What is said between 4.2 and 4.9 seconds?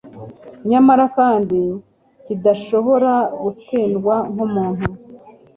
nkumuntu